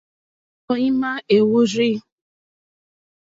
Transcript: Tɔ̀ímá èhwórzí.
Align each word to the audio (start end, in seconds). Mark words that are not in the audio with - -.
Tɔ̀ímá 0.65 1.11
èhwórzí. 1.35 1.91